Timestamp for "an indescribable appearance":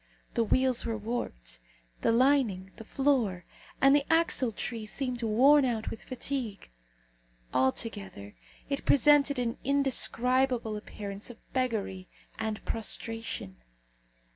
9.37-11.29